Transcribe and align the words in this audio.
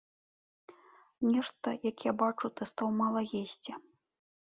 Нешта, 1.35 1.69
як 1.91 1.97
я 2.09 2.17
бачу, 2.25 2.53
ты 2.57 2.61
стаў 2.73 2.87
мала 3.01 3.21
есці. 3.45 3.71